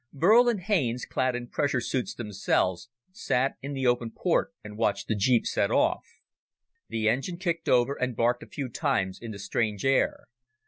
[0.11, 5.07] Burl and Haines, clad in pressure suits themselves, sat in the open port and watched
[5.07, 6.03] the jeep set off.
[6.89, 10.25] The engine kicked over and barked a few times in the strange air.